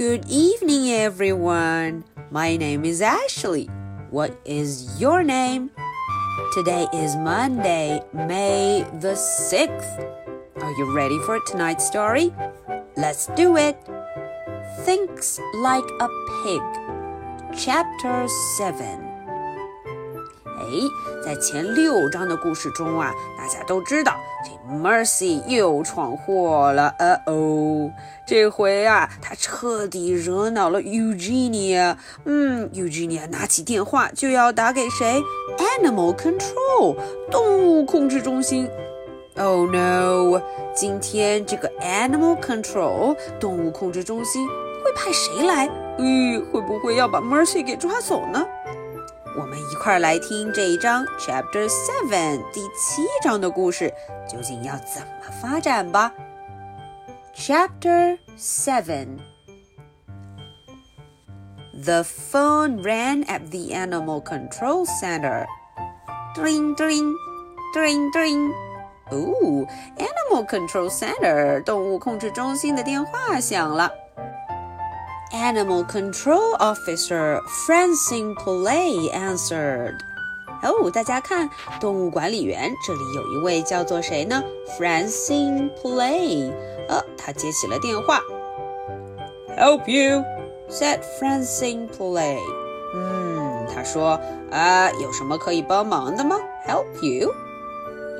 [0.00, 2.04] Good evening, everyone.
[2.30, 3.66] My name is Ashley.
[4.08, 5.70] What is your name?
[6.54, 10.62] Today is Monday, May the 6th.
[10.62, 12.32] Are you ready for tonight's story?
[12.96, 13.76] Let's do it.
[14.86, 16.08] Thinks like a
[16.44, 16.62] pig.
[17.58, 18.26] Chapter
[18.56, 19.09] 7.
[20.60, 24.14] 哎，在前六章的故事中啊，大家都知道
[24.44, 26.94] 这 Mercy 又闯祸了。
[26.98, 27.90] 呃哦，
[28.26, 31.96] 这回啊，他彻底惹恼了 Eugenia。
[32.24, 35.22] 嗯，Eugenia 拿起电话就要打给谁
[35.58, 36.96] ？Animal Control
[37.30, 38.68] 动物控制中心。
[39.36, 40.40] Oh no！
[40.74, 45.68] 今天这个 Animal Control 动物控制中心会派谁来？
[45.98, 48.46] 咦，会不会要把 Mercy 给抓走呢？
[49.37, 53.93] 我们一块儿来听这一章 Chapter Seven 第七章的故事，
[54.29, 56.13] 究竟要怎么发展吧？
[57.35, 59.17] Chapter Seven
[61.83, 65.45] The phone rang at the Animal Control Center.
[66.33, 67.13] Ding ding,
[67.73, 68.53] ding ding.
[69.11, 73.91] Ooh, Animal Control Center 动物控制中心的电话响了。
[75.32, 79.94] Animal Control Officer Francine Poulet answered.
[80.62, 81.48] Oh, 哦，大家看，
[81.80, 84.42] 动物管理员这里有一位叫做谁呢
[84.76, 86.52] ？Francine Poulet，
[86.88, 88.20] 呃，他接起了电话。
[89.56, 90.24] Help you,"
[90.68, 92.40] said Francine Poulet.
[92.94, 97.32] 嗯，她说啊，有什么可以帮忙的吗？Help hmm，you?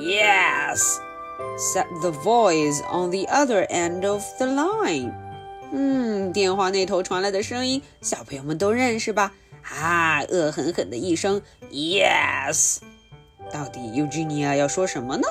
[0.00, 0.96] Yes,"
[1.58, 5.12] said the voice on the other end of the line.
[5.76, 9.32] 嗯，电话那头传来的声音，小朋友们都认识吧？
[9.62, 12.78] 啊，恶狠狠的一声 “Yes”。
[13.52, 15.26] 到底 Eugenia 要说什么呢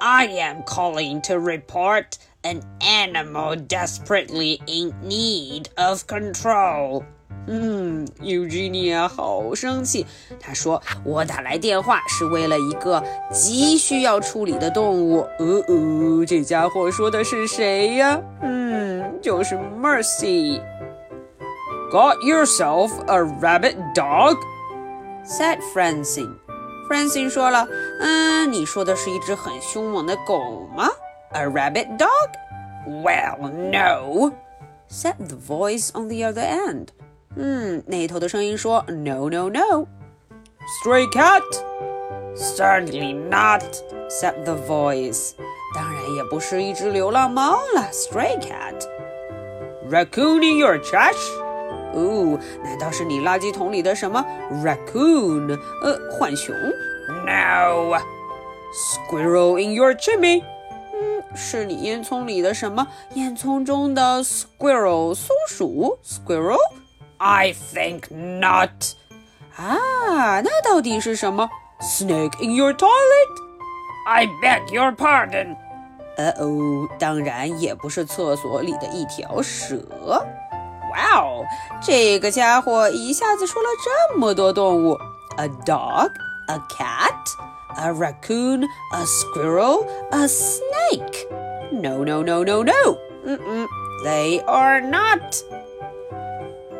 [0.00, 2.04] ？I am calling to report
[2.42, 7.04] an animal desperately in need of control.
[7.46, 10.06] 嗯，Eugenia 好生气。
[10.40, 18.18] 她说：“我打来电话是为了一个急需要处理的动物。”哦哦，这家伙说的是谁呀？
[18.40, 18.63] 嗯，
[19.23, 24.35] 就是 Mercy。Got yourself a rabbit dog?
[25.25, 26.35] said Francine.
[26.89, 30.87] Francine 说了：“嗯，你说的是一只很凶猛的狗吗？
[31.31, 32.07] A rabbit dog?
[32.87, 34.31] Well, no,”
[34.89, 36.87] said the voice on the other end.
[37.35, 39.87] 嗯，那头的声音说：“No, no, no.
[40.83, 41.43] Stray cat?
[42.35, 43.61] Certainly not,”
[44.09, 45.33] said the voice.
[45.75, 48.87] 当然也不是一只流浪猫了，stray cat.
[49.89, 51.17] Raccoon in your trash?
[51.93, 54.23] 哦，难道是你垃圾桶里的什么
[54.63, 55.59] raccoon？
[55.81, 56.55] 呃，浣熊？
[57.25, 57.97] No.
[58.71, 60.43] Squirrel in your chimney?
[60.93, 62.87] 嗯，是你烟囱里的什么？
[63.15, 65.97] 烟囱中的 squirrel 松鼠？
[66.03, 66.59] Squirrel?
[67.17, 68.69] I think not.
[69.55, 71.49] 啊，那到底是什么？
[71.81, 72.89] Snake in your toilet?
[74.05, 75.55] I beg your pardon.
[76.16, 79.76] 呃哦，当然也不是厕所里的一条蛇。
[80.92, 81.44] 哇哦，
[81.82, 84.96] 这个家伙一下子说了这么多动物
[85.36, 86.10] ：a dog,
[86.46, 87.12] a cat,
[87.76, 91.26] a raccoon, a squirrel, a snake.
[91.72, 92.98] No, no, no, no, no.
[93.26, 93.66] Mm
[94.04, 95.42] they are not.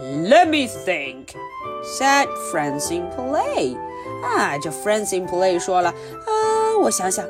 [0.00, 1.34] Let me think,
[1.98, 3.76] said Francine Poulet.
[4.22, 7.26] 啊，这 Francine Poulet 说了，啊，我想想。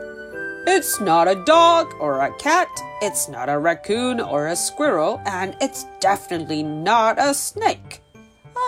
[0.67, 2.67] It's not a dog or a cat,
[3.01, 7.99] it's not a raccoon or a squirrel, and it's definitely not a snake.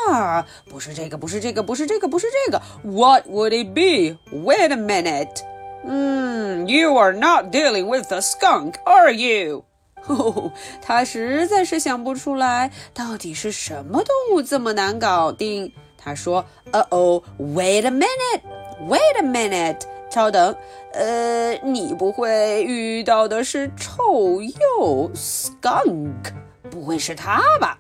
[0.09, 2.61] 啊，不是这个，不是这个，不是这个，不是这个。
[2.83, 4.17] What would it be?
[4.31, 5.41] Wait a minute.
[5.85, 9.63] 嗯，You are not dealing with a skunk, are you?
[10.07, 10.51] 哦，
[10.81, 15.71] 他实在是想不出来，到底是什么动物这么难搞定。
[15.97, 18.41] 他说：“Uh oh, wait a minute,
[18.87, 20.55] wait a minute， 稍等，
[20.93, 26.31] 呃，你不会遇到的是臭鼬 skunk，
[26.69, 27.77] 不会是他吧？”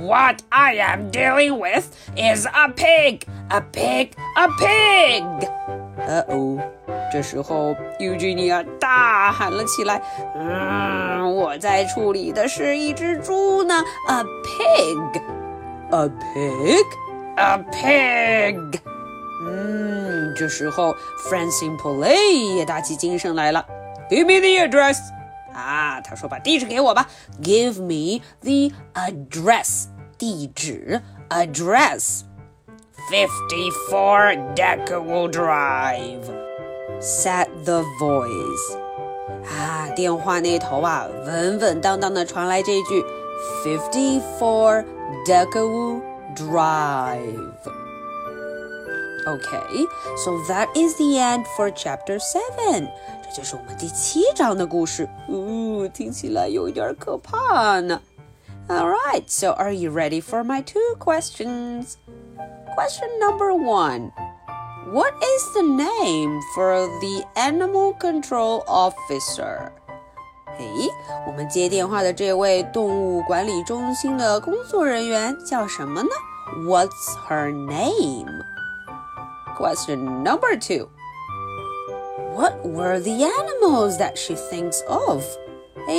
[0.00, 1.84] What I am dealing with
[2.16, 5.48] is a pig, a pig, a pig.
[6.06, 6.58] 呃哦。
[7.10, 10.02] 这时候，Eugenia 大喊了起来：“
[10.36, 15.22] 嗯，我在处理的是一只猪呢，a pig,
[15.90, 16.84] a pig,
[17.36, 18.80] a pig。”
[19.45, 20.95] 嗯，这时候
[21.29, 23.65] Francine Poulet 也打起精神来了
[24.09, 24.99] ，Give me the address！
[25.53, 27.07] 啊，他说把地址给我吧
[27.41, 29.85] ，Give me the address！
[30.17, 32.21] 地址，address。
[33.11, 36.23] 54 Deckawoo Drive,
[37.01, 38.77] said the voice.
[39.45, 43.03] 啊，电话那头啊，稳稳当当的传来这句
[43.65, 44.85] ：54
[45.27, 46.01] Deckawoo
[46.33, 47.82] Drive。
[49.26, 49.84] Okay,
[50.24, 52.88] so that is the end for chapter 7.
[53.22, 55.08] 这就是我们第七章的故事。
[55.28, 58.00] 呜，听起来有一点可怕呢。
[58.68, 61.94] All right, so are you ready for my two questions?
[62.74, 64.12] Question number one
[64.92, 69.72] What is the name for the animal control officer?
[70.58, 70.88] 诶，
[71.26, 76.08] 我们接电话的这位动物管理中心的工作人员叫什么呢？
[76.66, 78.42] What's her name?
[79.56, 80.88] Question number two.
[82.34, 85.24] What were the animals that she thinks of?
[85.88, 85.94] 哎，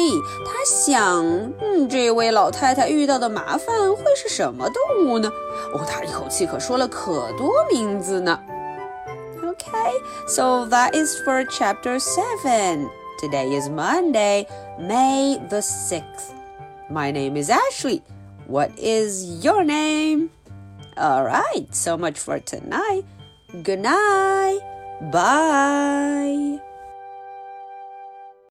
[0.46, 1.26] 她想，
[1.60, 5.32] 嗯，这位老太太遇到的麻烦会是什么动物呢？
[5.74, 8.40] 哦，她一口气可说了可多名字呢。
[9.44, 9.94] Okay,
[10.28, 12.88] so that is for chapter seven.
[13.20, 14.48] Today is Monday,
[14.80, 16.32] May the 6th.
[16.90, 18.02] My name is Ashley.
[18.48, 20.30] What is your name?
[20.96, 23.04] All right, so much for tonight.
[23.63, 24.61] Good night.
[25.13, 26.59] Bye.